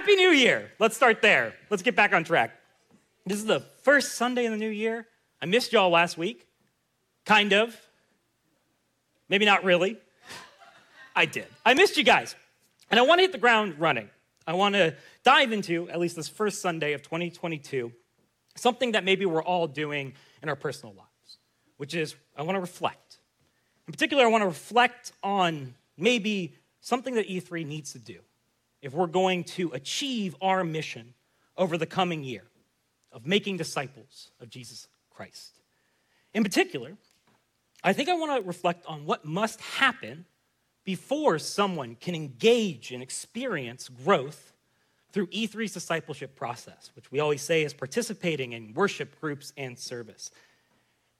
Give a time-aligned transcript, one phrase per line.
[0.00, 0.72] Happy New Year.
[0.78, 1.52] Let's start there.
[1.68, 2.58] Let's get back on track.
[3.26, 5.06] This is the first Sunday in the new year.
[5.42, 6.46] I missed y'all last week.
[7.26, 7.78] Kind of.
[9.28, 9.98] Maybe not really.
[11.14, 11.44] I did.
[11.66, 12.34] I missed you guys.
[12.90, 14.08] And I want to hit the ground running.
[14.46, 17.92] I want to dive into, at least this first Sunday of 2022,
[18.56, 21.38] something that maybe we're all doing in our personal lives,
[21.76, 23.18] which is I want to reflect.
[23.86, 28.20] In particular, I want to reflect on maybe something that E3 needs to do
[28.82, 31.14] if we're going to achieve our mission
[31.56, 32.44] over the coming year
[33.12, 35.58] of making disciples of Jesus Christ.
[36.32, 36.96] In particular,
[37.82, 40.24] I think I want to reflect on what must happen
[40.84, 44.52] before someone can engage and experience growth
[45.12, 50.30] through E3's discipleship process, which we always say is participating in worship groups and service.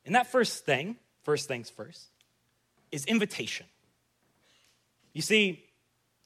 [0.07, 2.07] And that first thing, first things first,
[2.93, 3.66] is invitation.
[5.13, 5.65] You see,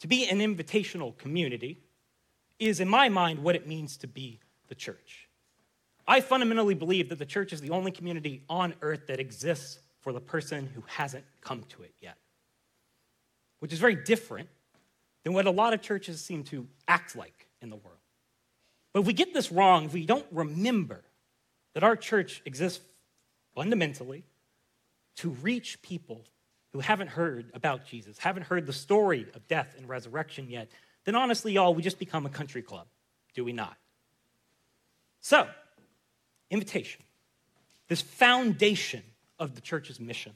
[0.04, 1.78] to be an invitational community
[2.58, 5.30] is, in my mind, what it means to be the church.
[6.06, 10.12] I fundamentally believe that the church is the only community on earth that exists for
[10.12, 12.18] the person who hasn't come to it yet,
[13.60, 14.50] which is very different
[15.22, 17.96] than what a lot of churches seem to act like in the world.
[18.92, 21.00] But if we get this wrong, if we don't remember
[21.72, 22.84] that our church exists
[23.54, 24.24] fundamentally
[25.16, 26.26] to reach people
[26.74, 30.68] who haven't heard about Jesus, haven't heard the story of death and resurrection yet,
[31.04, 32.88] then honestly, y'all, we just become a country club,
[33.32, 33.76] do we not?
[35.20, 35.46] So,
[36.50, 37.00] invitation,
[37.86, 39.04] this foundation
[39.38, 40.32] of the church's mission.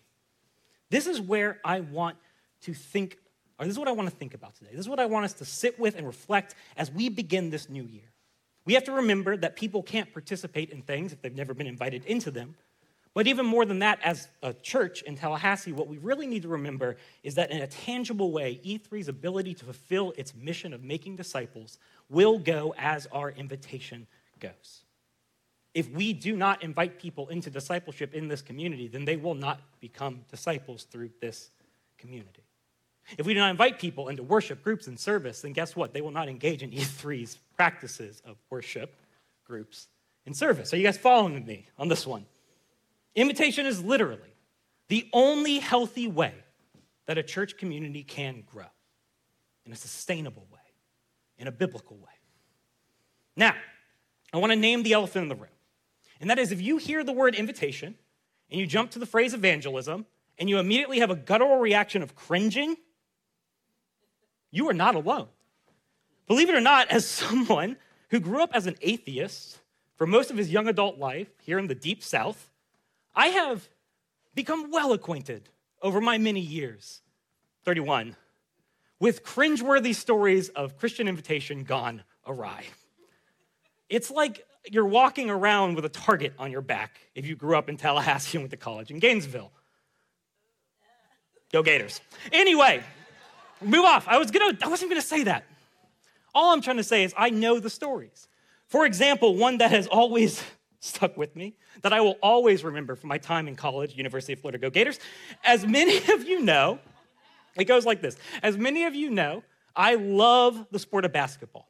[0.91, 2.16] This is where I want
[2.62, 3.19] to think,
[3.59, 4.70] or this is what I want to think about today.
[4.70, 7.69] This is what I want us to sit with and reflect as we begin this
[7.69, 8.12] new year.
[8.64, 12.05] We have to remember that people can't participate in things if they've never been invited
[12.05, 12.55] into them.
[13.19, 16.49] But even more than that, as a church in Tallahassee, what we really need to
[16.49, 21.17] remember is that in a tangible way, E3's ability to fulfill its mission of making
[21.17, 24.07] disciples will go as our invitation
[24.39, 24.83] goes.
[25.75, 29.63] If we do not invite people into discipleship in this community, then they will not
[29.81, 31.51] become disciples through this
[31.99, 32.45] community.
[33.19, 35.93] If we do not invite people into worship groups and service, then guess what?
[35.93, 38.95] They will not engage in E3's practices of worship
[39.45, 39.89] groups
[40.25, 40.73] and service.
[40.73, 42.25] Are you guys following me on this one?
[43.15, 44.35] Invitation is literally
[44.89, 46.35] the only healthy way
[47.07, 48.67] that a church community can grow
[49.65, 50.61] in a sustainable way,
[51.39, 52.05] in a biblical way.
[53.37, 53.55] Now,
[54.33, 55.51] I want to name the elephant in the room.
[56.21, 57.95] And that is if you hear the word invitation
[58.51, 60.07] and you jump to the phrase evangelism
[60.39, 62.77] and you immediately have a guttural reaction of cringing,
[64.51, 65.29] you are not alone.
[66.27, 67.77] Believe it or not, as someone
[68.11, 69.61] who grew up as an atheist
[69.97, 72.51] for most of his young adult life here in the deep south,
[73.19, 73.69] I have
[74.37, 75.49] become well acquainted
[75.83, 77.03] over my many years,
[77.65, 78.15] 31,
[79.01, 82.62] with cringeworthy stories of Christian invitation gone awry.
[83.89, 87.69] It's like you're walking around with a target on your back if you grew up
[87.69, 89.51] in Tallahassee and went to college in Gainesville.
[91.53, 92.01] Go Gators.
[92.31, 92.84] Anyway,
[93.61, 94.07] move off.
[94.07, 95.45] I was gonna, I wasn't gonna say that.
[96.37, 98.28] All I'm trying to say is I know the stories.
[98.69, 100.41] For example, one that has always
[100.81, 104.41] stuck with me that I will always remember from my time in college, University of
[104.41, 104.99] Florida Go Gators.
[105.44, 106.78] As many of you know,
[107.56, 108.16] it goes like this.
[108.43, 109.43] As many of you know,
[109.75, 111.69] I love the sport of basketball.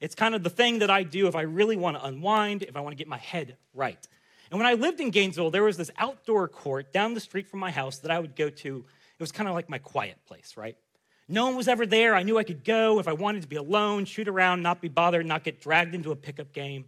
[0.00, 2.76] It's kind of the thing that I do if I really want to unwind, if
[2.76, 4.08] I want to get my head right.
[4.50, 7.60] And when I lived in Gainesville, there was this outdoor court down the street from
[7.60, 8.76] my house that I would go to.
[8.78, 10.76] It was kind of like my quiet place, right?
[11.28, 12.14] No one was ever there.
[12.14, 14.88] I knew I could go if I wanted to be alone, shoot around, not be
[14.88, 16.84] bothered, not get dragged into a pickup game.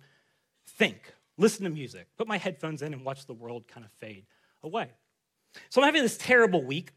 [0.66, 4.26] Think listen to music, put my headphones in, and watch the world kind of fade
[4.62, 4.91] away.
[5.70, 6.91] So I'm having this terrible week,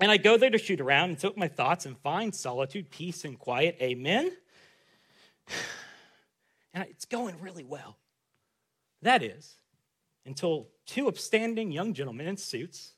[0.00, 3.24] and I go there to shoot around and soak my thoughts and find solitude, peace,
[3.24, 3.76] and quiet.
[3.80, 4.30] Amen.
[6.72, 7.96] And it's going really well.
[9.02, 9.56] That is,
[10.24, 12.92] until two upstanding young gentlemen in suits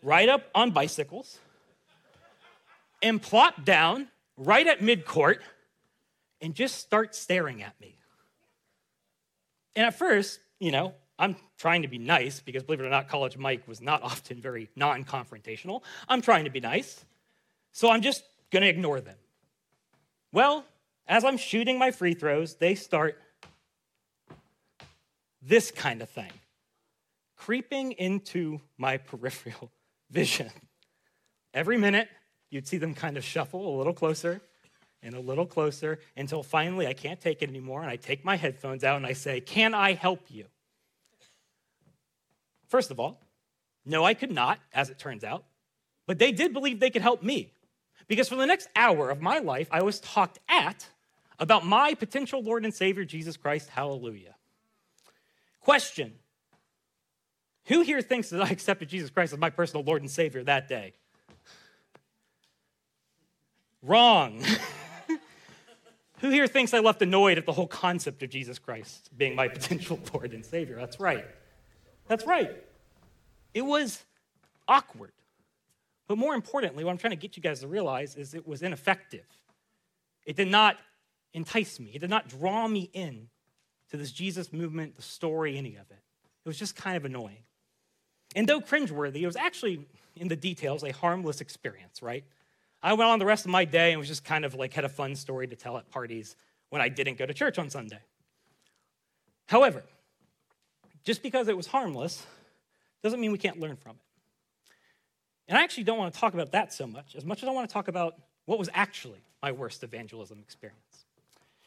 [0.00, 1.40] ride up on bicycles
[3.02, 5.38] and plop down right at midcourt
[6.40, 7.98] and just start staring at me.
[9.76, 13.08] And at first, you know, I'm trying to be nice because believe it or not,
[13.08, 15.82] College Mike was not often very non confrontational.
[16.08, 17.04] I'm trying to be nice.
[17.72, 19.16] So I'm just going to ignore them.
[20.32, 20.64] Well,
[21.06, 23.18] as I'm shooting my free throws, they start
[25.42, 26.32] this kind of thing
[27.36, 29.70] creeping into my peripheral
[30.10, 30.50] vision.
[31.52, 32.08] Every minute,
[32.50, 34.40] you'd see them kind of shuffle a little closer
[35.04, 37.82] and a little closer until finally I can't take it anymore.
[37.82, 40.46] And I take my headphones out and I say, Can I help you?
[42.68, 43.20] First of all,
[43.84, 45.44] no, I could not, as it turns out.
[46.06, 47.52] But they did believe they could help me.
[48.08, 50.88] Because for the next hour of my life, I was talked at
[51.38, 53.68] about my potential Lord and Savior, Jesus Christ.
[53.68, 54.34] Hallelujah.
[55.60, 56.12] Question
[57.66, 60.68] Who here thinks that I accepted Jesus Christ as my personal Lord and Savior that
[60.68, 60.94] day?
[63.82, 64.42] Wrong.
[66.24, 69.46] Who here thinks I left annoyed at the whole concept of Jesus Christ being my
[69.58, 70.74] potential Lord and Savior?
[70.74, 71.26] That's right.
[72.08, 72.50] That's right.
[73.52, 74.02] It was
[74.66, 75.12] awkward.
[76.08, 78.62] But more importantly, what I'm trying to get you guys to realize is it was
[78.62, 79.26] ineffective.
[80.24, 80.78] It did not
[81.34, 83.28] entice me, it did not draw me in
[83.90, 86.00] to this Jesus movement, the story, any of it.
[86.42, 87.44] It was just kind of annoying.
[88.34, 89.86] And though cringeworthy, it was actually,
[90.16, 92.24] in the details, a harmless experience, right?
[92.84, 94.84] I went on the rest of my day and was just kind of like had
[94.84, 96.36] a fun story to tell at parties
[96.68, 97.98] when I didn't go to church on Sunday.
[99.46, 99.82] However,
[101.02, 102.24] just because it was harmless
[103.02, 104.72] doesn't mean we can't learn from it.
[105.48, 107.52] And I actually don't want to talk about that so much, as much as I
[107.52, 111.06] want to talk about what was actually my worst evangelism experience.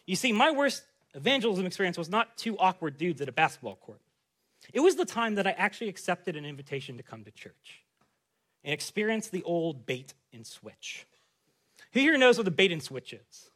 [0.06, 0.84] You see, my worst
[1.16, 4.02] evangelism experience was not two awkward dudes at a basketball court.
[4.72, 7.82] It was the time that I actually accepted an invitation to come to church
[8.64, 11.06] and experience the old bait and switch.
[11.92, 13.50] Who here knows what the bait and switch is?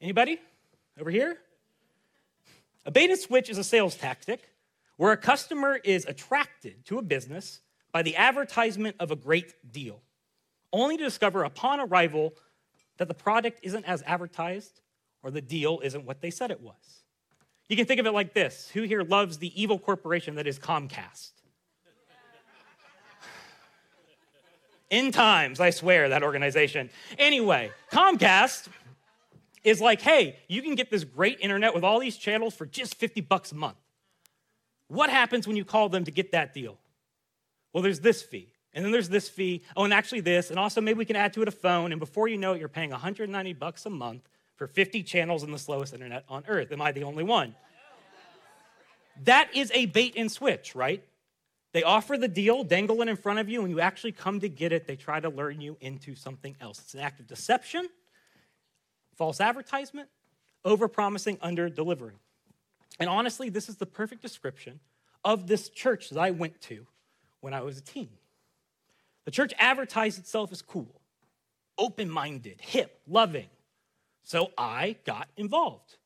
[0.00, 0.38] Anybody?
[1.00, 1.38] Over here?
[2.86, 4.40] A bait and switch is a sales tactic
[4.96, 7.60] where a customer is attracted to a business
[7.90, 10.02] by the advertisement of a great deal,
[10.72, 12.34] only to discover upon arrival
[12.98, 14.80] that the product isn't as advertised
[15.22, 17.04] or the deal isn't what they said it was.
[17.68, 20.58] You can think of it like this Who here loves the evil corporation that is
[20.58, 21.32] Comcast?
[24.94, 26.88] In times, I swear, that organization.
[27.18, 28.68] Anyway, Comcast
[29.64, 32.94] is like, hey, you can get this great internet with all these channels for just
[32.94, 33.74] 50 bucks a month.
[34.86, 36.78] What happens when you call them to get that deal?
[37.72, 39.64] Well, there's this fee, and then there's this fee.
[39.76, 41.90] Oh, and actually this, and also maybe we can add to it a phone.
[41.90, 45.50] And before you know it, you're paying 190 bucks a month for 50 channels in
[45.50, 46.70] the slowest internet on earth.
[46.70, 47.56] Am I the only one?
[49.24, 51.02] That is a bait and switch, right?
[51.74, 54.48] They offer the deal, dangle it in front of you, and you actually come to
[54.48, 56.78] get it, they try to lure you into something else.
[56.78, 57.88] It's an act of deception,
[59.16, 60.08] false advertisement,
[60.64, 62.18] over promising, under delivering.
[63.00, 64.78] And honestly, this is the perfect description
[65.24, 66.86] of this church that I went to
[67.40, 68.10] when I was a teen.
[69.24, 71.00] The church advertised itself as cool,
[71.76, 73.48] open minded, hip, loving.
[74.22, 75.96] So I got involved.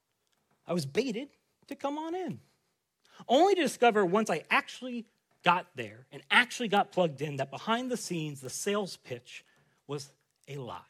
[0.66, 1.28] I was baited
[1.66, 2.40] to come on in,
[3.28, 5.04] only to discover once I actually
[5.44, 9.44] got there and actually got plugged in that behind the scenes, the sales pitch
[9.86, 10.10] was
[10.48, 10.80] a lie.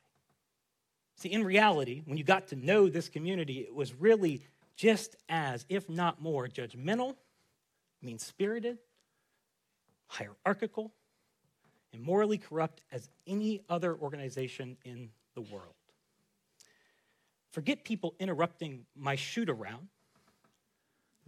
[1.17, 4.43] See, in reality, when you got to know this community, it was really
[4.77, 7.17] just as, if not more, judgmental,
[8.01, 8.79] mean spirited,
[10.07, 10.93] hierarchical,
[11.93, 15.75] and morally corrupt as any other organization in the world.
[17.51, 19.89] Forget people interrupting my shoot around.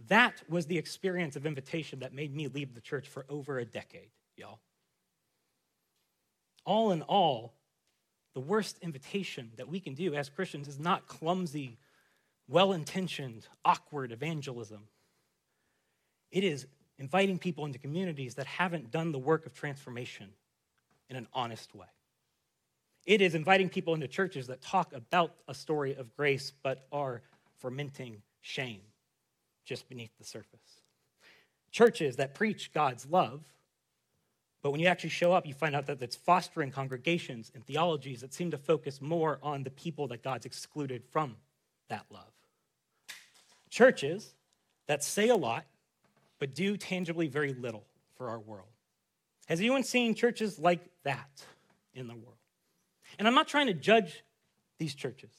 [0.07, 3.65] That was the experience of invitation that made me leave the church for over a
[3.65, 4.59] decade, y'all.
[6.65, 7.53] All in all,
[8.33, 11.77] the worst invitation that we can do as Christians is not clumsy,
[12.47, 14.87] well intentioned, awkward evangelism.
[16.31, 20.29] It is inviting people into communities that haven't done the work of transformation
[21.09, 21.87] in an honest way.
[23.05, 27.23] It is inviting people into churches that talk about a story of grace but are
[27.57, 28.81] fermenting shame
[29.65, 30.81] just beneath the surface.
[31.71, 33.43] Churches that preach God's love,
[34.61, 38.21] but when you actually show up, you find out that it's fostering congregations and theologies
[38.21, 41.35] that seem to focus more on the people that God's excluded from
[41.89, 42.31] that love.
[43.69, 44.35] Churches
[44.87, 45.65] that say a lot
[46.39, 47.85] but do tangibly very little
[48.17, 48.67] for our world.
[49.47, 51.43] Has anyone seen churches like that
[51.93, 52.37] in the world?
[53.19, 54.23] And I'm not trying to judge
[54.77, 55.31] these churches.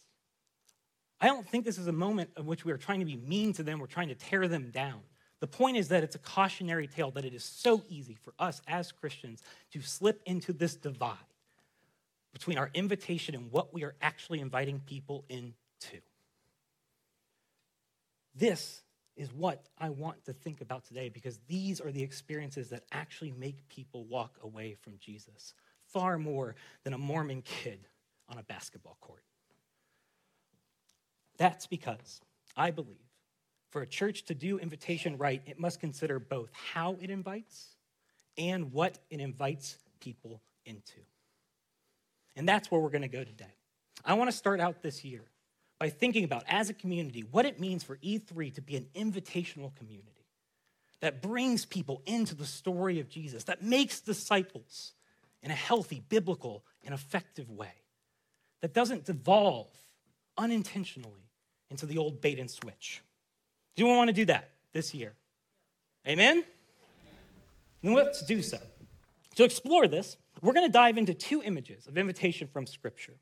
[1.23, 3.53] I don't think this is a moment in which we are trying to be mean
[3.53, 5.01] to them, we're trying to tear them down.
[5.39, 8.61] The point is that it's a cautionary tale that it is so easy for us
[8.67, 9.41] as Christians
[9.73, 11.17] to slip into this divide
[12.33, 15.53] between our invitation and what we are actually inviting people into.
[18.35, 18.83] This
[19.17, 23.33] is what I want to think about today because these are the experiences that actually
[23.33, 25.55] make people walk away from Jesus
[25.87, 27.87] far more than a Mormon kid
[28.29, 29.23] on a basketball court.
[31.39, 32.21] That's because
[32.57, 32.97] I believe
[33.71, 37.77] for a church to do invitation right, it must consider both how it invites
[38.37, 41.01] and what it invites people into.
[42.37, 43.55] And that's where we're going to go today.
[44.05, 45.25] I want to start out this year
[45.79, 49.75] by thinking about, as a community, what it means for E3 to be an invitational
[49.75, 50.27] community
[51.01, 54.93] that brings people into the story of Jesus, that makes disciples
[55.43, 57.73] in a healthy, biblical, and effective way,
[58.61, 59.69] that doesn't devolve
[60.39, 61.29] unintentionally
[61.71, 63.03] into the old bait and switch.
[63.77, 65.15] Do you want to do that this year?
[66.07, 66.45] Amen?
[67.83, 68.59] Then let's do so.
[69.37, 73.15] To explore this, we're going to dive into two images of invitation from Scripture.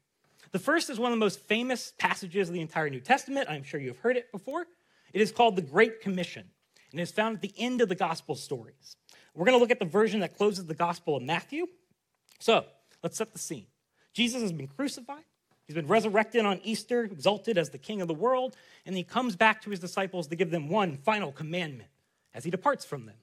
[0.53, 3.49] The first is one of the most famous passages of the entire New Testament.
[3.49, 4.67] I'm sure you've heard it before.
[5.13, 6.45] It is called the Great Commission,
[6.91, 8.97] and it's found at the end of the Gospel stories.
[9.35, 11.67] We're going to look at the version that closes the Gospel of Matthew.
[12.41, 12.65] So
[13.03, 13.67] let's set the scene.
[14.13, 15.25] Jesus has been crucified.
[15.71, 19.37] He's been resurrected on Easter, exalted as the King of the world, and he comes
[19.37, 21.89] back to his disciples to give them one final commandment
[22.35, 23.15] as he departs from them.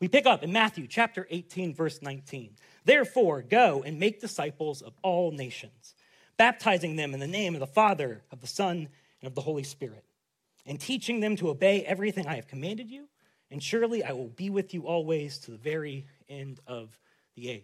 [0.00, 2.56] We pick up in Matthew chapter 18, verse 19.
[2.84, 5.94] Therefore, go and make disciples of all nations,
[6.36, 8.88] baptizing them in the name of the Father, of the Son,
[9.20, 10.04] and of the Holy Spirit,
[10.66, 13.06] and teaching them to obey everything I have commanded you.
[13.48, 16.98] And surely I will be with you always to the very end of
[17.36, 17.62] the age.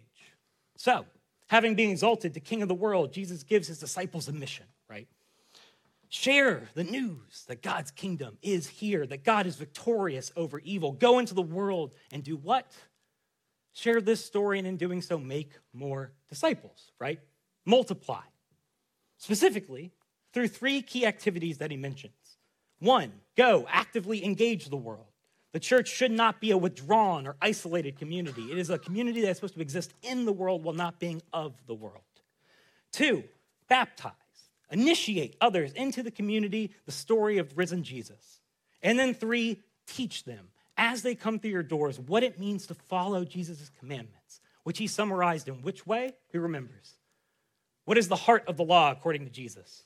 [0.77, 1.05] So,
[1.49, 5.07] having been exalted to King of the world, Jesus gives his disciples a mission, right?
[6.07, 10.91] Share the news that God's kingdom is here, that God is victorious over evil.
[10.91, 12.71] Go into the world and do what?
[13.73, 17.19] Share this story, and in doing so, make more disciples, right?
[17.65, 18.21] Multiply.
[19.17, 19.91] Specifically,
[20.33, 22.13] through three key activities that he mentions.
[22.79, 25.05] One, go actively engage the world.
[25.51, 28.51] The church should not be a withdrawn or isolated community.
[28.51, 31.53] It is a community that's supposed to exist in the world while not being of
[31.65, 32.03] the world.
[32.91, 33.23] Two,
[33.67, 34.13] baptize
[34.71, 38.39] initiate others into the community, the story of risen Jesus.
[38.81, 42.73] And then three, teach them as they come through your doors what it means to
[42.73, 46.13] follow Jesus' commandments, which he summarized in which way?
[46.31, 46.93] Who remembers?
[47.85, 49.83] What is the heart of the law according to Jesus?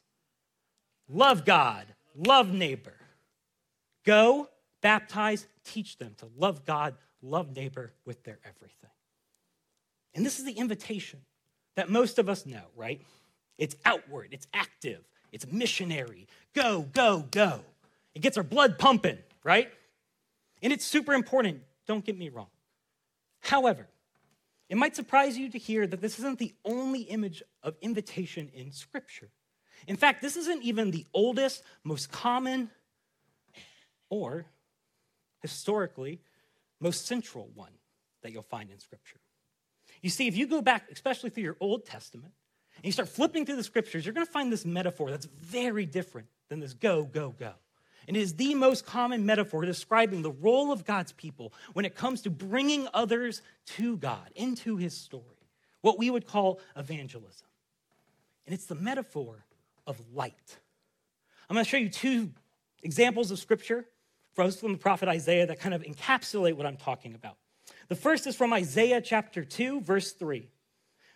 [1.10, 2.93] Love God, love neighbor.
[4.05, 4.50] Go,
[4.83, 8.91] baptize, teach them to love God, love neighbor with their everything.
[10.13, 11.21] And this is the invitation
[11.75, 13.01] that most of us know, right?
[13.57, 16.27] It's outward, it's active, it's missionary.
[16.53, 17.61] Go, go, go.
[18.13, 19.71] It gets our blood pumping, right?
[20.61, 22.47] And it's super important, don't get me wrong.
[23.39, 23.87] However,
[24.69, 28.71] it might surprise you to hear that this isn't the only image of invitation in
[28.71, 29.29] Scripture.
[29.87, 32.69] In fact, this isn't even the oldest, most common,
[34.09, 34.45] or
[35.43, 36.19] historically,
[36.79, 37.73] most central one
[38.23, 39.19] that you'll find in Scripture.
[40.01, 42.33] You see, if you go back, especially through your Old Testament,
[42.77, 45.85] and you start flipping through the scriptures, you're going to find this metaphor that's very
[45.85, 47.53] different than this go, go, go.
[48.07, 51.95] And it is the most common metaphor describing the role of God's people when it
[51.95, 53.41] comes to bringing others
[53.77, 55.23] to God, into his story,
[55.81, 57.47] what we would call evangelism.
[58.45, 59.45] And it's the metaphor
[59.88, 60.57] of light.
[61.50, 62.31] I'm going to show you two
[62.81, 63.85] examples of scripture
[64.33, 67.37] from the prophet Isaiah that kind of encapsulate what I'm talking about.
[67.87, 70.49] The first is from Isaiah chapter 2, verse 3.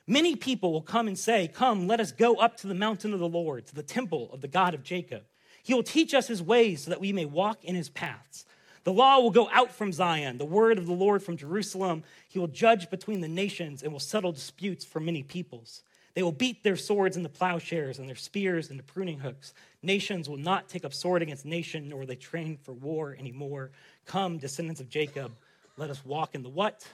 [0.06, 3.20] Many people will come and say, Come, let us go up to the mountain of
[3.20, 5.24] the Lord, to the temple of the God of Jacob.
[5.64, 8.46] He will teach us his ways so that we may walk in his paths.
[8.86, 12.04] The law will go out from Zion, the word of the Lord from Jerusalem.
[12.30, 15.84] He will judge between the nations and will settle disputes for many peoples.
[16.18, 19.54] They will beat their swords into plowshares and their spears into pruning hooks.
[19.84, 23.70] Nations will not take up sword against nation, nor they train for war anymore.
[24.08, 25.32] Come, descendants of Jacob,
[25.78, 26.88] let us walk in the what?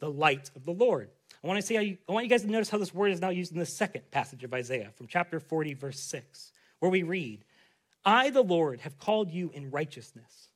[0.00, 1.08] The light of the Lord.
[1.42, 3.12] I want to see how you, I want you guys to notice how this word
[3.12, 6.90] is now used in the second passage of Isaiah from chapter 40, verse 6, where
[6.90, 7.42] we read,
[8.04, 10.48] I, the Lord, have called you in righteousness.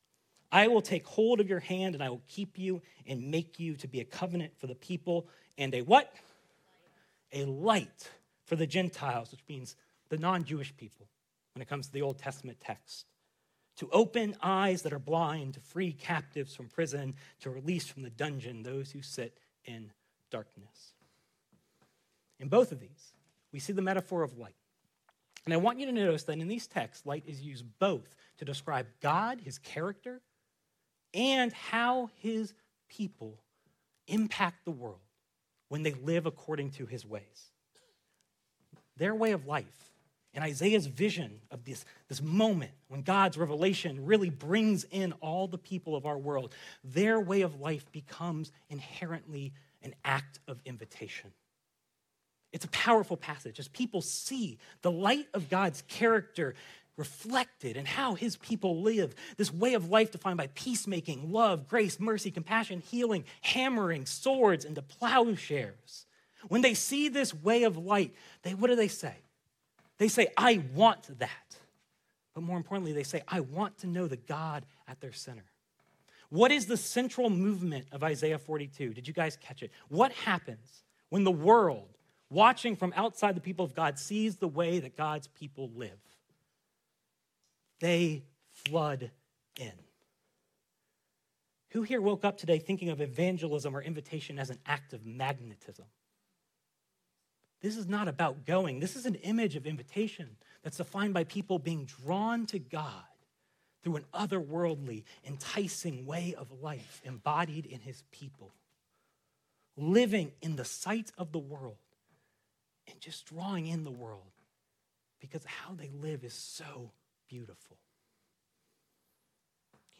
[0.52, 3.74] I will take hold of your hand and I will keep you and make you
[3.76, 6.14] to be a covenant for the people and a what?
[7.32, 8.10] A light
[8.44, 9.76] for the Gentiles, which means
[10.08, 11.06] the non Jewish people
[11.54, 13.06] when it comes to the Old Testament text.
[13.76, 18.10] To open eyes that are blind, to free captives from prison, to release from the
[18.10, 19.92] dungeon those who sit in
[20.30, 20.92] darkness.
[22.38, 23.12] In both of these,
[23.52, 24.54] we see the metaphor of light.
[25.44, 28.44] And I want you to notice that in these texts, light is used both to
[28.44, 30.20] describe God, his character,
[31.14, 32.54] and how his
[32.88, 33.38] people
[34.06, 35.00] impact the world
[35.70, 37.52] when they live according to his ways.
[38.98, 39.64] Their way of life
[40.34, 45.58] and Isaiah's vision of this, this moment when God's revelation really brings in all the
[45.58, 51.30] people of our world, their way of life becomes inherently an act of invitation.
[52.52, 56.54] It's a powerful passage as people see the light of God's character
[57.00, 59.14] reflected in how his people live.
[59.38, 64.82] This way of life defined by peacemaking, love, grace, mercy, compassion, healing, hammering swords into
[64.82, 66.06] plowshares.
[66.48, 69.14] When they see this way of light, they what do they say?
[69.98, 71.56] They say, I want that.
[72.34, 75.44] But more importantly, they say, I want to know the God at their center.
[76.28, 78.94] What is the central movement of Isaiah 42?
[78.94, 79.70] Did you guys catch it?
[79.88, 81.88] What happens when the world,
[82.30, 85.98] watching from outside the people of God, sees the way that God's people live?
[87.80, 89.10] They flood
[89.58, 89.72] in.
[91.70, 95.86] Who here woke up today thinking of evangelism or invitation as an act of magnetism?
[97.62, 98.80] This is not about going.
[98.80, 103.04] This is an image of invitation that's defined by people being drawn to God
[103.82, 108.52] through an otherworldly, enticing way of life embodied in his people,
[109.76, 111.76] living in the sight of the world
[112.90, 114.32] and just drawing in the world
[115.20, 116.90] because how they live is so
[117.30, 117.76] beautiful.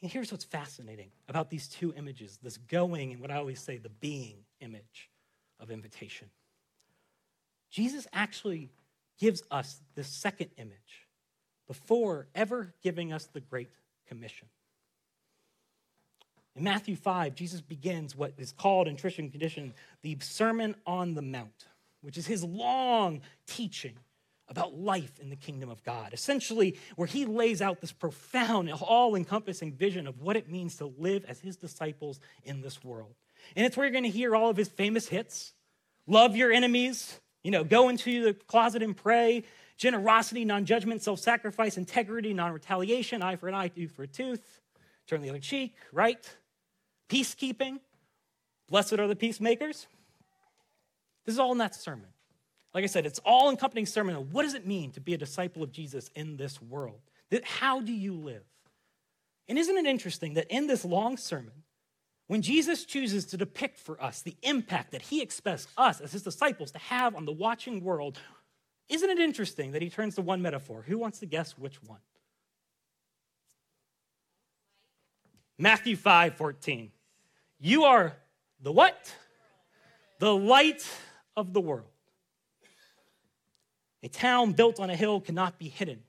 [0.02, 3.90] Here's what's fascinating about these two images this going and what I always say, the
[3.90, 5.10] being image
[5.60, 6.28] of invitation.
[7.70, 8.70] Jesus actually
[9.18, 11.06] gives us this second image
[11.68, 13.70] before ever giving us the Great
[14.08, 14.48] Commission.
[16.56, 21.22] In Matthew 5, Jesus begins what is called in Christian tradition the Sermon on the
[21.22, 21.66] Mount,
[22.00, 23.94] which is his long teaching
[24.50, 26.12] about life in the kingdom of God.
[26.12, 30.92] Essentially, where he lays out this profound, all encompassing vision of what it means to
[30.98, 33.14] live as his disciples in this world.
[33.56, 35.54] And it's where you're going to hear all of his famous hits
[36.06, 39.44] love your enemies, you know, go into the closet and pray,
[39.76, 44.08] generosity, non judgment, self sacrifice, integrity, non retaliation, eye for an eye, tooth for a
[44.08, 44.60] tooth,
[45.06, 46.28] turn the other cheek, right?
[47.08, 47.78] Peacekeeping,
[48.68, 49.86] blessed are the peacemakers.
[51.24, 52.08] This is all in that sermon.
[52.72, 54.14] Like I said, it's all encompassing sermon.
[54.30, 57.00] What does it mean to be a disciple of Jesus in this world?
[57.44, 58.44] How do you live?
[59.48, 61.64] And isn't it interesting that in this long sermon,
[62.28, 66.22] when Jesus chooses to depict for us the impact that he expects us as his
[66.22, 68.18] disciples to have on the watching world,
[68.88, 70.84] isn't it interesting that he turns to one metaphor?
[70.86, 71.98] Who wants to guess which one?
[75.58, 76.92] Matthew 5 14.
[77.58, 78.16] You are
[78.62, 79.12] the what?
[80.20, 80.88] The light
[81.36, 81.89] of the world.
[84.02, 86.02] A town built on a hill cannot be hidden.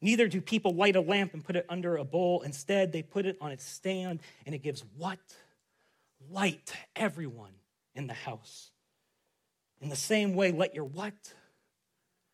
[0.00, 2.42] Neither do people light a lamp and put it under a bowl.
[2.42, 5.18] Instead, they put it on its stand, and it gives what?
[6.30, 7.52] Light to everyone
[7.94, 8.70] in the house.
[9.80, 11.14] In the same way, let your what?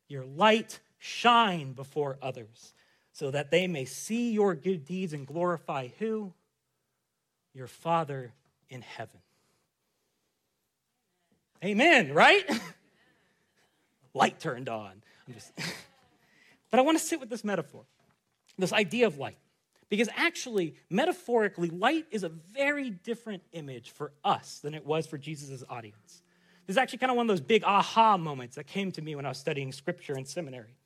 [0.09, 2.75] Your light shine before others,
[3.13, 6.33] so that they may see your good deeds and glorify who?
[7.55, 8.33] Your Father
[8.69, 9.21] in heaven.
[11.65, 12.45] Amen, right?
[14.15, 15.03] light turned on.
[15.27, 15.53] I'm just
[16.71, 17.85] but I want to sit with this metaphor,
[18.59, 19.39] this idea of light.
[19.89, 25.19] Because actually, metaphorically, light is a very different image for us than it was for
[25.19, 26.23] Jesus' audience.
[26.67, 29.17] This is actually kind of one of those big aha moments that came to me
[29.17, 30.77] when I was studying scripture in seminary.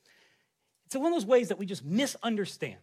[0.86, 2.78] It's one of those ways that we just misunderstand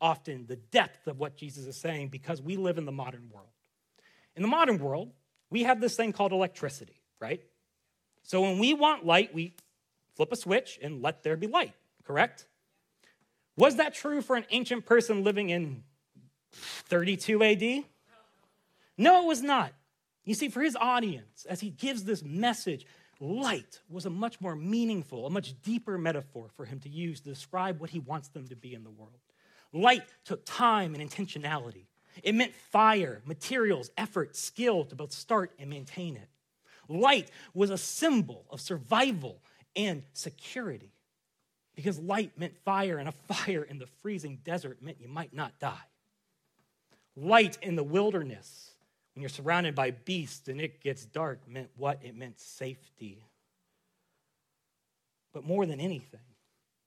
[0.00, 3.48] often the depth of what Jesus is saying because we live in the modern world.
[4.36, 5.10] In the modern world,
[5.50, 7.42] we have this thing called electricity, right?
[8.22, 9.54] So when we want light, we
[10.14, 11.72] flip a switch and let there be light,
[12.04, 12.46] correct?
[13.56, 15.84] Was that true for an ancient person living in
[16.52, 17.84] 32 AD?
[18.96, 19.72] No, it was not.
[20.24, 22.86] You see, for his audience, as he gives this message,
[23.20, 27.28] light was a much more meaningful, a much deeper metaphor for him to use to
[27.28, 29.18] describe what he wants them to be in the world.
[29.72, 31.86] Light took time and intentionality.
[32.22, 36.28] It meant fire, materials, effort, skill to both start and maintain it.
[36.88, 39.42] Light was a symbol of survival
[39.76, 40.92] and security.
[41.74, 45.58] Because light meant fire, and a fire in the freezing desert meant you might not
[45.58, 45.86] die.
[47.16, 48.70] Light in the wilderness,
[49.14, 52.00] when you're surrounded by beasts and it gets dark, meant what?
[52.02, 53.24] It meant safety.
[55.32, 56.20] But more than anything,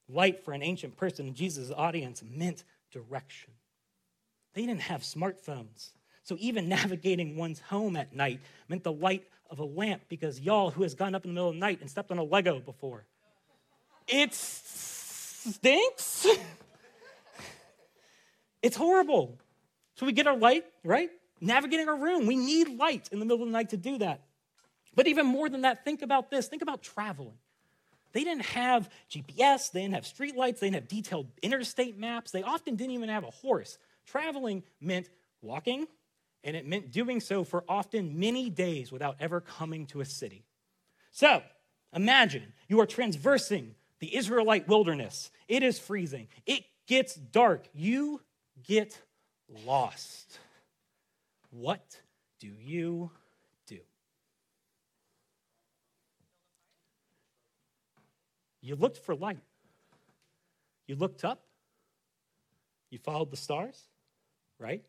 [0.10, 3.52] light for an ancient person in Jesus' audience meant direction.
[4.54, 5.91] They didn't have smartphones.
[6.23, 10.71] So even navigating one's home at night meant the light of a lamp because y'all
[10.71, 12.60] who has gone up in the middle of the night and stepped on a Lego
[12.60, 13.05] before.
[14.07, 16.27] It stinks.
[18.62, 19.38] it's horrible.
[19.95, 21.10] So we get our light, right?
[21.41, 22.25] Navigating our room.
[22.25, 24.21] We need light in the middle of the night to do that.
[24.95, 26.47] But even more than that, think about this.
[26.47, 27.38] Think about traveling.
[28.13, 32.41] They didn't have GPS, they didn't have streetlights, they didn't have detailed interstate maps, they
[32.41, 33.77] often didn't even have a horse.
[34.07, 35.10] Traveling meant
[35.41, 35.88] walking,
[36.47, 40.45] and it meant doing so for often many days without ever coming to a city.
[41.12, 41.43] So
[41.93, 45.29] imagine you are traversing the Israelite wilderness.
[45.49, 48.21] It is freezing, it gets dark, you
[48.63, 48.97] get
[49.65, 50.39] lost.
[51.49, 51.99] What
[52.39, 53.12] do you
[53.67, 53.79] do?
[58.62, 59.43] You looked for light.
[60.88, 61.43] You looked up.
[62.89, 63.81] You followed the stars,
[64.60, 64.86] right?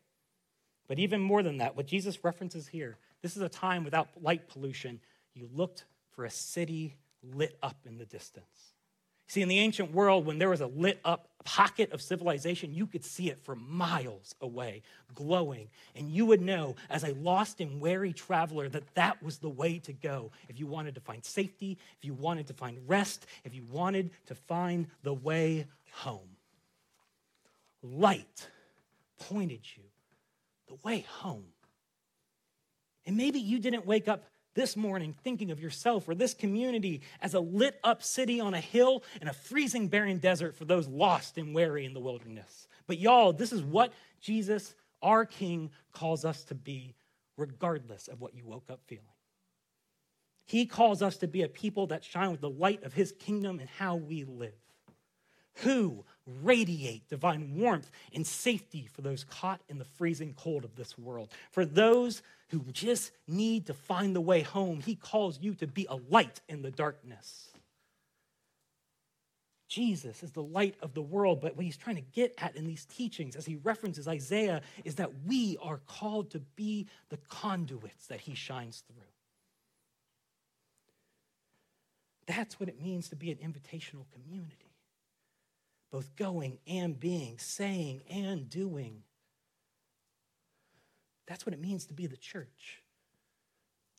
[0.89, 4.49] But even more than that, what Jesus references here, this is a time without light
[4.49, 4.99] pollution.
[5.33, 8.73] You looked for a city lit up in the distance.
[9.27, 12.87] See, in the ancient world, when there was a lit up pocket of civilization, you
[12.87, 14.81] could see it for miles away,
[15.13, 15.67] glowing.
[15.95, 19.77] And you would know, as a lost and weary traveler, that that was the way
[19.79, 23.53] to go if you wanted to find safety, if you wanted to find rest, if
[23.53, 26.35] you wanted to find the way home.
[27.83, 28.49] Light
[29.19, 29.83] pointed you
[30.69, 31.45] the way home.
[33.05, 34.23] And maybe you didn't wake up
[34.55, 38.59] this morning thinking of yourself or this community as a lit up city on a
[38.59, 42.67] hill in a freezing barren desert for those lost and weary in the wilderness.
[42.87, 46.95] But y'all, this is what Jesus, our King, calls us to be,
[47.37, 49.05] regardless of what you woke up feeling.
[50.45, 53.59] He calls us to be a people that shine with the light of his kingdom
[53.59, 54.53] and how we live.
[55.63, 56.05] Who
[56.43, 61.29] radiate divine warmth and safety for those caught in the freezing cold of this world.
[61.51, 65.87] For those who just need to find the way home, he calls you to be
[65.89, 67.49] a light in the darkness.
[69.67, 72.65] Jesus is the light of the world, but what he's trying to get at in
[72.65, 78.07] these teachings, as he references Isaiah, is that we are called to be the conduits
[78.07, 79.03] that he shines through.
[82.25, 84.68] That's what it means to be an invitational community
[85.91, 89.03] both going and being, saying and doing.
[91.27, 92.81] That's what it means to be the church.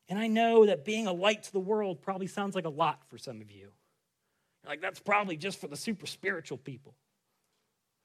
[0.09, 3.01] And I know that being a light to the world probably sounds like a lot
[3.09, 3.69] for some of you.
[4.67, 6.95] Like, that's probably just for the super spiritual people.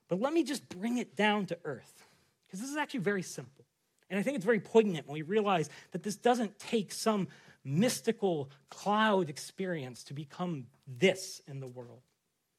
[0.08, 2.06] But let me just bring it down to earth,
[2.46, 3.66] because this is actually very simple.
[4.10, 7.28] And I think it's very poignant when we realize that this doesn't take some
[7.64, 12.02] mystical cloud experience to become this in the world.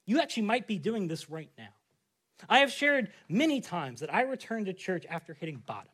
[0.06, 1.68] You actually might be doing this right now.
[2.48, 5.90] I have shared many times that I returned to church after hitting bottom.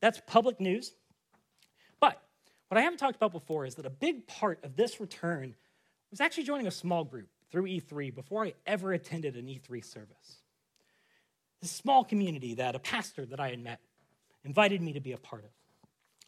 [0.00, 0.92] That's public news.
[2.00, 2.20] But
[2.68, 5.54] what I haven't talked about before is that a big part of this return
[6.10, 10.40] was actually joining a small group through E3 before I ever attended an E3 service.
[11.60, 13.80] This small community that a pastor that I had met
[14.44, 15.50] invited me to be a part of.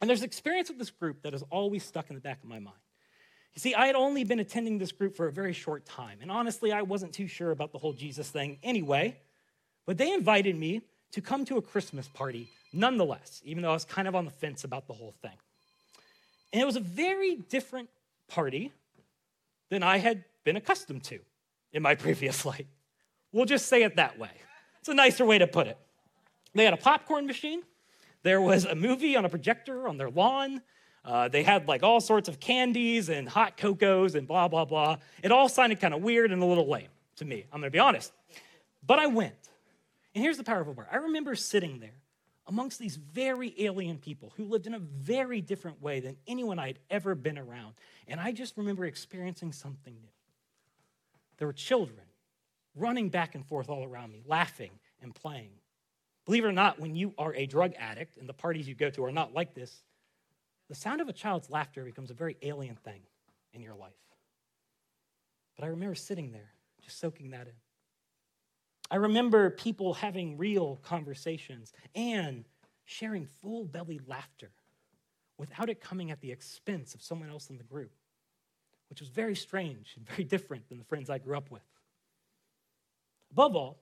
[0.01, 2.59] And there's experience with this group that has always stuck in the back of my
[2.59, 2.77] mind.
[3.55, 6.31] You see, I had only been attending this group for a very short time, and
[6.31, 9.17] honestly, I wasn't too sure about the whole Jesus thing anyway.
[9.85, 13.85] But they invited me to come to a Christmas party nonetheless, even though I was
[13.85, 15.37] kind of on the fence about the whole thing.
[16.53, 17.89] And it was a very different
[18.29, 18.73] party
[19.69, 21.19] than I had been accustomed to
[21.73, 22.67] in my previous life.
[23.33, 24.31] We'll just say it that way.
[24.81, 25.79] It's a nicer way to put it.
[26.55, 27.63] They had a popcorn machine.
[28.23, 30.63] There was a movie on a projector on their lawn.
[31.05, 34.97] Uh, they had like all sorts of candies and hot cocos and blah, blah, blah.
[35.23, 37.45] It all sounded kind of weird and a little lame to me.
[37.53, 38.13] I'm going to be honest.
[38.87, 39.35] But I went.
[40.15, 42.03] And here's the powerful part I remember sitting there
[42.47, 46.79] amongst these very alien people who lived in a very different way than anyone I'd
[46.91, 47.75] ever been around.
[48.09, 50.09] And I just remember experiencing something new.
[51.39, 52.01] There were children
[52.75, 55.51] running back and forth all around me, laughing and playing.
[56.25, 58.91] Believe it or not, when you are a drug addict and the parties you go
[58.91, 59.83] to are not like this,
[60.73, 63.03] the sound of a child's laughter becomes a very alien thing
[63.53, 63.93] in your life.
[65.55, 66.51] But I remember sitting there,
[66.83, 67.53] just soaking that in.
[68.91, 72.47] I remember people having real conversations and
[72.87, 74.51] sharing full bellied laughter
[75.37, 77.93] without it coming at the expense of someone else in the group,
[78.89, 81.61] which was very strange and very different than the friends I grew up with.
[83.31, 83.79] Above all,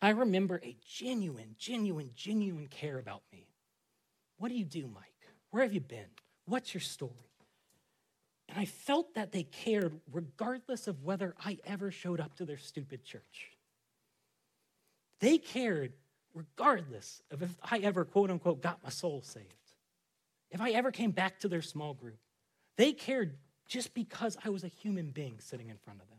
[0.00, 3.48] I remember a genuine, genuine, genuine care about me.
[4.36, 5.11] What do you do, Mike?
[5.52, 6.06] Where have you been?
[6.46, 7.12] What's your story?
[8.48, 12.58] And I felt that they cared regardless of whether I ever showed up to their
[12.58, 13.52] stupid church.
[15.20, 15.92] They cared
[16.34, 19.46] regardless of if I ever, quote unquote, got my soul saved.
[20.50, 22.18] If I ever came back to their small group.
[22.76, 23.36] They cared
[23.68, 26.18] just because I was a human being sitting in front of them.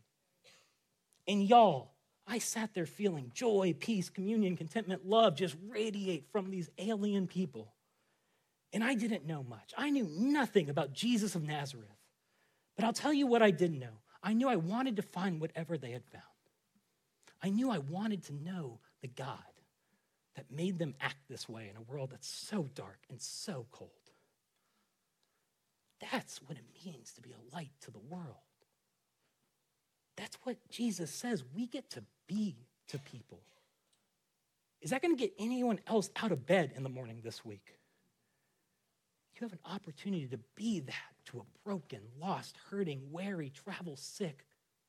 [1.27, 1.91] And y'all,
[2.27, 7.73] I sat there feeling joy, peace, communion, contentment, love just radiate from these alien people.
[8.73, 9.71] And I didn't know much.
[9.77, 11.87] I knew nothing about Jesus of Nazareth.
[12.75, 14.01] But I'll tell you what I did know.
[14.23, 16.23] I knew I wanted to find whatever they had found.
[17.41, 19.37] I knew I wanted to know the God
[20.35, 23.91] that made them act this way in a world that's so dark and so cold.
[26.11, 28.37] That's what it means to be a light to the world.
[30.17, 32.57] That's what Jesus says we get to be
[32.87, 33.41] to people.
[34.81, 37.75] Is that going to get anyone else out of bed in the morning this week?
[39.43, 40.93] You have an opportunity to be that
[41.25, 44.45] to a broken, lost, hurting, weary, travel sick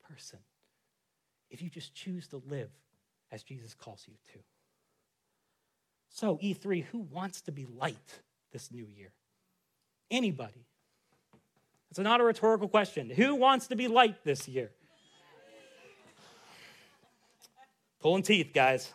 [0.09, 0.39] person
[1.51, 2.71] if you just choose to live
[3.33, 4.39] as Jesus calls you to.
[6.09, 8.21] So, E3, who wants to be light
[8.53, 9.11] this new year?
[10.09, 10.69] Anybody.
[11.91, 13.11] It's not a rhetorical question.
[13.11, 14.71] Who wants to be light this year?
[18.01, 18.93] Pulling teeth, guys.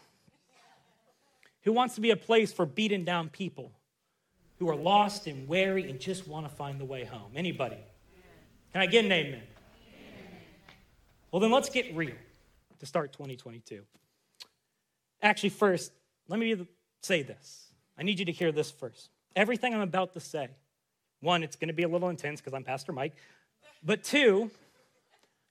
[1.64, 3.74] Who wants to be a place for beaten down people
[4.60, 7.32] who are lost and weary and just want to find the way home?
[7.36, 7.78] Anybody?
[8.74, 9.42] Can I get an amen?
[11.32, 12.16] Well, then let's get real
[12.80, 13.84] to start 2022.
[15.22, 15.92] Actually, first,
[16.28, 16.68] let me
[17.02, 17.68] say this.
[17.98, 19.10] I need you to hear this first.
[19.36, 20.50] Everything I'm about to say,
[21.22, 23.14] one, it's going to be a little intense because I'm Pastor Mike,
[23.84, 24.50] but two,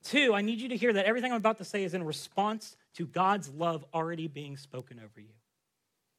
[0.02, 2.76] two, I need you to hear that everything I'm about to say is in response
[2.94, 5.37] to God's love already being spoken over you.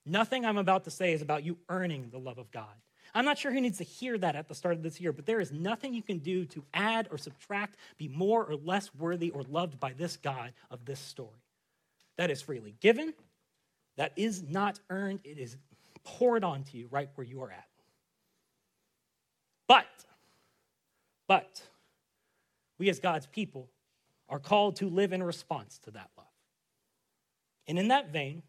[0.05, 2.73] Nothing I'm about to say is about you earning the love of God.
[3.13, 5.25] I'm not sure who needs to hear that at the start of this year, but
[5.25, 9.31] there is nothing you can do to add or subtract, be more or less worthy
[9.31, 11.43] or loved by this God of this story.
[12.17, 13.13] That is freely given,
[13.97, 15.57] that is not earned, it is
[16.03, 17.67] poured onto you right where you are at.
[19.67, 19.87] But,
[21.27, 21.61] but,
[22.77, 23.69] we as God's people
[24.29, 26.25] are called to live in response to that love.
[27.67, 28.43] And in that vein,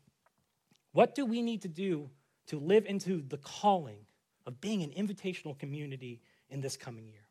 [0.92, 2.10] what do we need to do
[2.48, 4.06] to live into the calling
[4.46, 7.26] of being an invitational community in this coming year?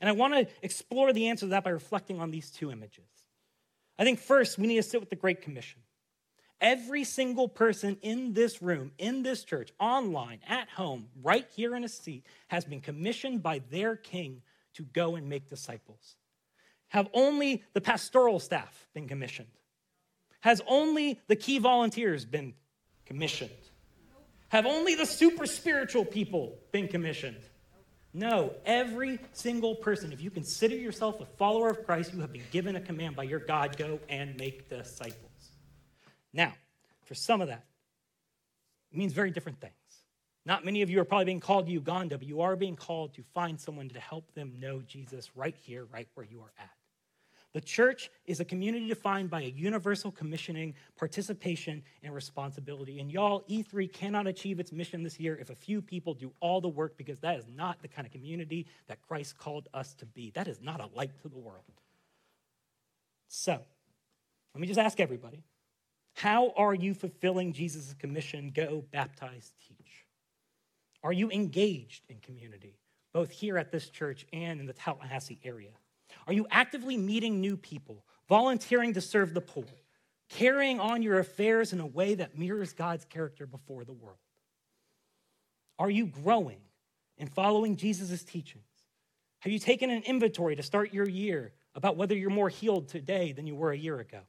[0.00, 3.08] And I want to explore the answer to that by reflecting on these two images.
[3.98, 5.80] I think first, we need to sit with the Great Commission.
[6.60, 11.84] Every single person in this room, in this church, online, at home, right here in
[11.84, 14.42] a seat, has been commissioned by their king
[14.74, 16.16] to go and make disciples.
[16.88, 19.48] Have only the pastoral staff been commissioned?
[20.40, 22.54] Has only the key volunteers been
[23.06, 23.50] commissioned?
[24.48, 27.40] Have only the super spiritual people been commissioned?
[28.12, 32.44] No, every single person, if you consider yourself a follower of Christ, you have been
[32.50, 35.50] given a command by your God go and make disciples.
[36.32, 36.54] Now,
[37.04, 37.64] for some of that,
[38.92, 39.74] it means very different things.
[40.46, 43.14] Not many of you are probably being called to Uganda, but you are being called
[43.14, 46.70] to find someone to help them know Jesus right here, right where you are at.
[47.56, 53.00] The church is a community defined by a universal commissioning, participation, and responsibility.
[53.00, 56.60] And y'all, E3 cannot achieve its mission this year if a few people do all
[56.60, 60.04] the work because that is not the kind of community that Christ called us to
[60.04, 60.32] be.
[60.34, 61.62] That is not a light to the world.
[63.28, 63.58] So,
[64.52, 65.42] let me just ask everybody
[66.12, 70.04] how are you fulfilling Jesus' commission go, baptize, teach?
[71.02, 72.76] Are you engaged in community,
[73.14, 75.70] both here at this church and in the Tallahassee area?
[76.26, 79.64] Are you actively meeting new people, volunteering to serve the poor,
[80.28, 84.18] carrying on your affairs in a way that mirrors God's character before the world?
[85.78, 86.60] Are you growing
[87.18, 88.64] and following Jesus' teachings?
[89.40, 93.32] Have you taken an inventory to start your year about whether you're more healed today
[93.32, 94.20] than you were a year ago?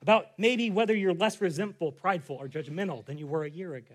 [0.00, 3.94] About maybe whether you're less resentful, prideful, or judgmental than you were a year ago?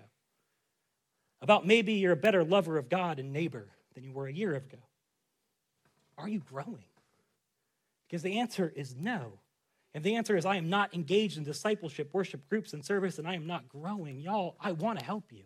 [1.42, 4.54] About maybe you're a better lover of God and neighbor than you were a year
[4.54, 4.78] ago?
[6.16, 6.84] Are you growing?
[8.08, 9.38] Because the answer is no.
[9.94, 13.28] And the answer is I am not engaged in discipleship, worship groups, and service, and
[13.28, 15.44] I am not growing, y'all, I want to help you.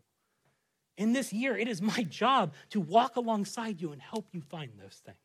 [0.96, 4.72] In this year, it is my job to walk alongside you and help you find
[4.78, 5.16] those things.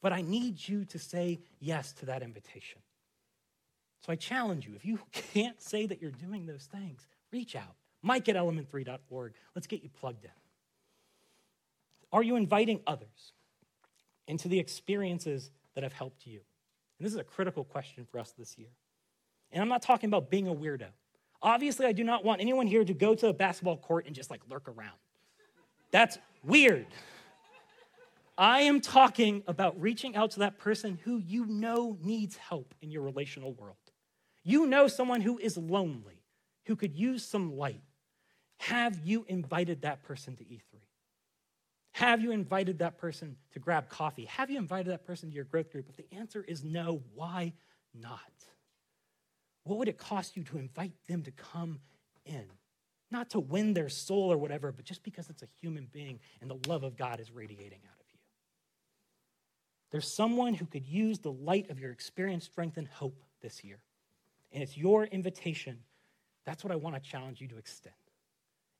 [0.00, 2.80] But I need you to say yes to that invitation.
[4.04, 7.74] So I challenge you if you can't say that you're doing those things, reach out.
[8.02, 9.34] Mike at element3.org.
[9.54, 10.30] Let's get you plugged in.
[12.12, 13.32] Are you inviting others
[14.28, 16.40] into the experiences that have helped you?
[16.98, 18.70] And this is a critical question for us this year.
[19.52, 20.88] And I'm not talking about being a weirdo.
[21.40, 24.30] Obviously, I do not want anyone here to go to a basketball court and just
[24.30, 24.96] like lurk around.
[25.90, 26.86] That's weird.
[28.36, 32.90] I am talking about reaching out to that person who you know needs help in
[32.90, 33.76] your relational world.
[34.44, 36.22] You know someone who is lonely,
[36.66, 37.82] who could use some light.
[38.58, 40.67] Have you invited that person to E3?
[41.98, 44.26] Have you invited that person to grab coffee?
[44.26, 45.88] Have you invited that person to your growth group?
[45.88, 47.54] If the answer is no, why
[47.92, 48.20] not?
[49.64, 51.80] What would it cost you to invite them to come
[52.24, 52.44] in?
[53.10, 56.48] Not to win their soul or whatever, but just because it's a human being and
[56.48, 58.20] the love of God is radiating out of you.
[59.90, 63.80] There's someone who could use the light of your experience, strength, and hope this year.
[64.52, 65.80] And it's your invitation.
[66.46, 67.96] That's what I want to challenge you to extend.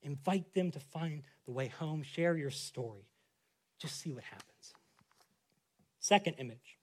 [0.02, 3.08] Invite them to find the way home, share your story.
[3.78, 4.74] Just see what happens.
[6.00, 6.78] Second image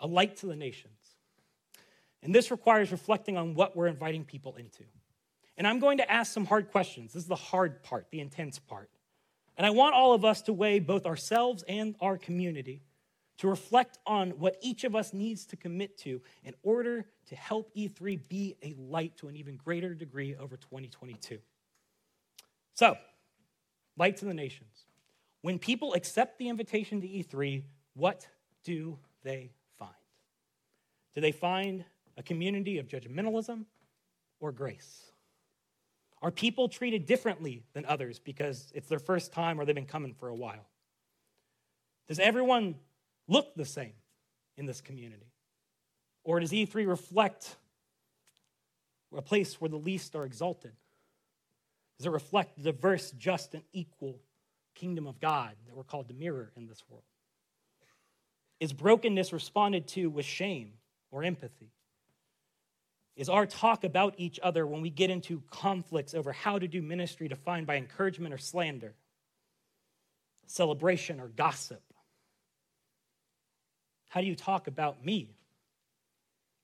[0.00, 0.92] a light to the nations.
[2.22, 4.84] And this requires reflecting on what we're inviting people into.
[5.56, 7.14] And I'm going to ask some hard questions.
[7.14, 8.90] This is the hard part, the intense part.
[9.56, 12.82] And I want all of us to weigh both ourselves and our community
[13.38, 17.74] to reflect on what each of us needs to commit to in order to help
[17.74, 21.38] E3 be a light to an even greater degree over 2022.
[22.76, 22.96] So,
[23.96, 24.84] light to the nations.
[25.40, 27.62] When people accept the invitation to E3,
[27.94, 28.28] what
[28.64, 29.94] do they find?
[31.14, 31.84] Do they find
[32.18, 33.64] a community of judgmentalism,
[34.40, 35.04] or grace?
[36.20, 40.12] Are people treated differently than others because it's their first time or they've been coming
[40.12, 40.66] for a while?
[42.08, 42.76] Does everyone
[43.26, 43.94] look the same
[44.56, 45.32] in this community?
[46.24, 47.56] Or does E3 reflect
[49.16, 50.72] a place where the least are exalted?
[51.98, 54.20] Does it reflect the diverse, just, and equal
[54.74, 57.04] kingdom of God that we're called to mirror in this world?
[58.60, 60.72] Is brokenness responded to with shame
[61.10, 61.70] or empathy?
[63.16, 66.82] Is our talk about each other when we get into conflicts over how to do
[66.82, 68.94] ministry defined by encouragement or slander,
[70.46, 71.82] celebration or gossip?
[74.08, 75.30] How do you talk about me,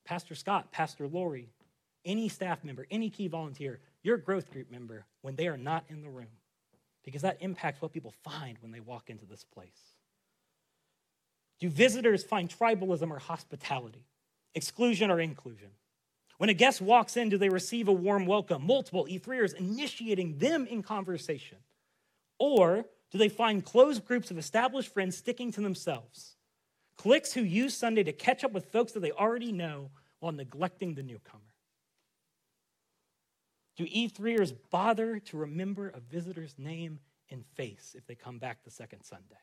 [0.04, 1.48] Pastor Scott, Pastor Lori,
[2.04, 6.02] any staff member, any key volunteer, your growth group member when they are not in
[6.02, 6.26] the room?
[7.04, 9.96] Because that impacts what people find when they walk into this place.
[11.60, 14.06] Do visitors find tribalism or hospitality,
[14.54, 15.70] exclusion or inclusion?
[16.38, 18.66] When a guest walks in, do they receive a warm welcome?
[18.66, 21.58] Multiple E3ers initiating them in conversation?
[22.38, 26.34] Or do they find closed groups of established friends sticking to themselves?
[26.96, 30.94] Cliques who use Sunday to catch up with folks that they already know while neglecting
[30.94, 31.51] the newcomer?
[33.76, 36.98] Do E3ers bother to remember a visitor's name
[37.30, 39.40] and face if they come back the second Sunday?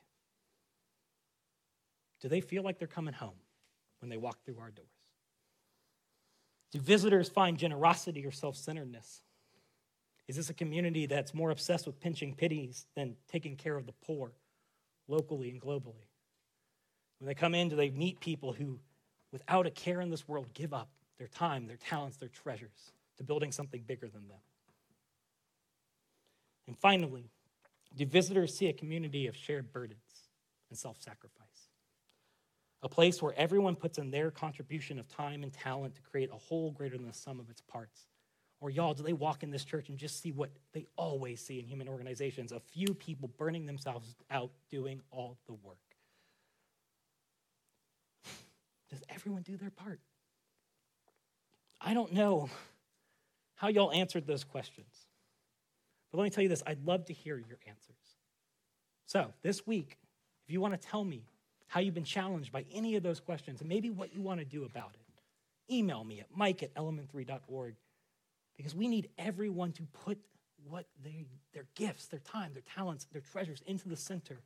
[2.22, 3.39] Do they feel like they're coming home
[4.02, 4.88] when they walk through our doors?
[6.72, 9.22] Do visitors find generosity or self centeredness?
[10.28, 13.94] Is this a community that's more obsessed with pinching pities than taking care of the
[14.06, 14.32] poor
[15.08, 16.06] locally and globally?
[17.18, 18.80] When they come in, do they meet people who,
[19.32, 23.23] without a care in this world, give up their time, their talents, their treasures to
[23.23, 24.39] building something bigger than them?
[26.65, 27.29] And finally,
[27.95, 30.29] do visitors see a community of shared burdens
[30.69, 31.69] and self sacrifice?
[32.82, 36.38] a place where everyone puts in their contribution of time and talent to create a
[36.38, 38.08] whole greater than the sum of its parts?
[38.62, 41.60] Or, y'all, do they walk in this church and just see what they always see
[41.60, 45.77] in human organizations a few people burning themselves out doing all the work?
[48.89, 49.99] Does everyone do their part?
[51.82, 52.49] I don't know
[53.60, 54.88] how y'all answered those questions.
[56.12, 57.95] But let me tell you this I'd love to hear your answers.
[59.06, 59.98] So, this week,
[60.48, 61.26] if you want to tell me
[61.67, 64.45] how you've been challenged by any of those questions, and maybe what you want to
[64.45, 65.74] do about it.
[65.74, 67.76] Email me at mike at element3.org
[68.58, 70.17] because we need everyone to put
[70.67, 74.38] what they, their gifts, their time, their talents, their treasures into the center.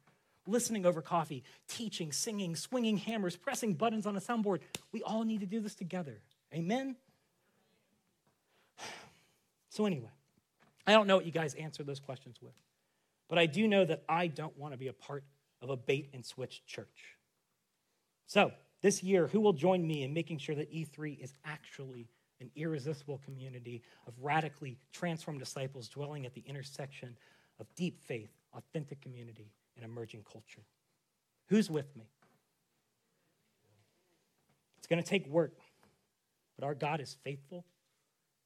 [0.47, 4.60] Listening over coffee, teaching, singing, swinging hammers, pressing buttons on a soundboard.
[4.91, 6.19] We all need to do this together.
[6.54, 6.97] Amen?
[9.73, 10.12] So, anyway,
[10.86, 12.53] I don't know what you guys answer those questions with,
[13.27, 15.23] but I do know that I don't want to be a part
[15.63, 17.17] of a bait and switch church.
[18.27, 18.51] So,
[18.83, 22.07] this year, who will join me in making sure that E3 is actually
[22.39, 27.17] an irresistible community of radically transformed disciples dwelling at the intersection
[27.59, 30.62] of deep faith, authentic community, and emerging culture?
[31.47, 32.12] Who's with me?
[34.77, 35.57] It's going to take work,
[36.59, 37.65] but our God is faithful,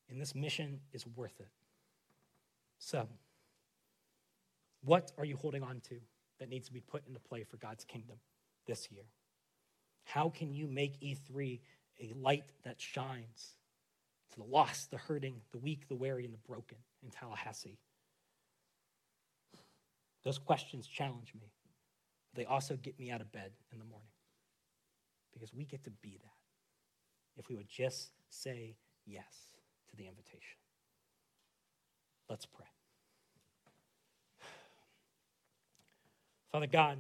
[0.10, 1.50] and this mission is worth it.
[2.80, 3.08] So,
[4.84, 6.00] what are you holding on to?
[6.40, 8.18] that needs to be put into play for God's kingdom
[8.66, 9.06] this year?
[10.04, 11.60] How can you make E3
[12.00, 13.56] a light that shines
[14.32, 17.80] to the lost, the hurting, the weak, the weary, and the broken in Tallahassee?
[20.24, 21.52] Those questions challenge me.
[22.34, 24.10] But they also get me out of bed in the morning
[25.34, 29.57] because we get to be that if we would just say yes
[29.90, 30.58] to the invitation.
[32.30, 32.66] Let's pray.
[36.52, 36.98] Father God,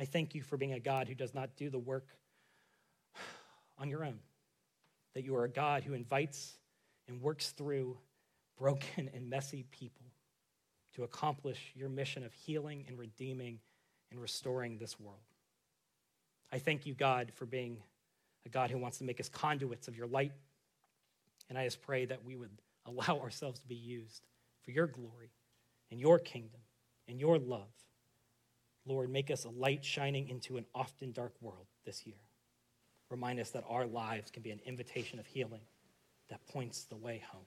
[0.00, 2.08] I thank you for being a God who does not do the work
[3.78, 4.18] on your own,
[5.14, 6.58] that you are a God who invites
[7.08, 7.98] and works through
[8.58, 10.06] broken and messy people
[10.94, 13.58] to accomplish your mission of healing and redeeming
[14.10, 15.18] and restoring this world.
[16.52, 17.78] I thank you, God, for being
[18.44, 20.32] a God who wants to make us conduits of your light.
[21.52, 22.48] And I just pray that we would
[22.86, 24.24] allow ourselves to be used
[24.64, 25.30] for your glory
[25.90, 26.60] and your kingdom
[27.06, 27.68] and your love
[28.86, 32.16] Lord, make us a light shining into an often dark world this year.
[33.10, 35.60] Remind us that our lives can be an invitation of healing
[36.30, 37.44] that points the way home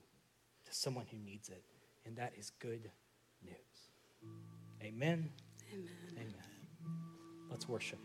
[0.65, 1.63] to someone who needs it.
[2.05, 2.89] And that is good
[3.43, 3.55] news.
[4.81, 5.29] Amen.
[5.73, 5.89] Amen.
[6.13, 6.33] Amen.
[7.49, 7.99] Let's worship.